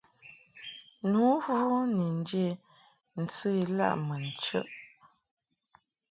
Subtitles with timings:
[1.11, 1.57] Nu vu
[1.95, 2.45] ni nje
[3.21, 4.67] ntɨ ilaʼ mun chəʼ.